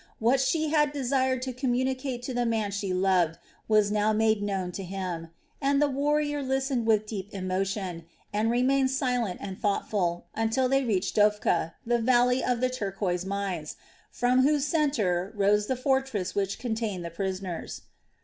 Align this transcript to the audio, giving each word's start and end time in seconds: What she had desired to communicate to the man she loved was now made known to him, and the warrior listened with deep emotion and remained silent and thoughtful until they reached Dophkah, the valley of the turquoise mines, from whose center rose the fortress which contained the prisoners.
What 0.17 0.41
she 0.41 0.69
had 0.69 0.93
desired 0.93 1.43
to 1.43 1.53
communicate 1.53 2.23
to 2.23 2.33
the 2.33 2.43
man 2.43 2.71
she 2.71 2.91
loved 2.91 3.37
was 3.67 3.91
now 3.91 4.11
made 4.13 4.41
known 4.41 4.71
to 4.71 4.83
him, 4.83 5.27
and 5.61 5.79
the 5.79 5.87
warrior 5.87 6.41
listened 6.41 6.87
with 6.87 7.05
deep 7.05 7.31
emotion 7.35 8.05
and 8.33 8.49
remained 8.49 8.89
silent 8.89 9.39
and 9.43 9.61
thoughtful 9.61 10.25
until 10.33 10.67
they 10.67 10.83
reached 10.83 11.17
Dophkah, 11.17 11.75
the 11.85 11.99
valley 11.99 12.43
of 12.43 12.61
the 12.61 12.69
turquoise 12.71 13.25
mines, 13.27 13.75
from 14.09 14.41
whose 14.41 14.65
center 14.65 15.33
rose 15.35 15.67
the 15.67 15.75
fortress 15.75 16.33
which 16.33 16.57
contained 16.57 17.05
the 17.05 17.11
prisoners. 17.11 17.83